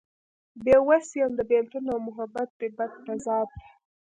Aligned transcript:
بې 0.63 0.75
وس 0.87 1.07
يم 1.19 1.31
د 1.35 1.39
بيلتون 1.49 1.83
او 1.93 1.97
محبت 2.07 2.49
دې 2.59 2.67
بد 2.77 2.91
تضاد 3.05 3.47
ته 3.59 3.67